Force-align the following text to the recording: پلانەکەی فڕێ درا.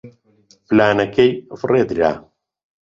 پلانەکەی 0.67 1.31
فڕێ 1.59 1.81
درا. 1.89 2.11